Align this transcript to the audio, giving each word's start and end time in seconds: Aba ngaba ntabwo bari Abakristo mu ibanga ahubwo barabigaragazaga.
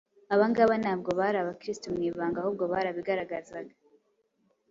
Aba 0.33 0.45
ngaba 0.51 0.73
ntabwo 0.83 1.09
bari 1.19 1.37
Abakristo 1.39 1.85
mu 1.95 2.01
ibanga 2.09 2.37
ahubwo 2.41 2.63
barabigaragazaga. 2.73 3.73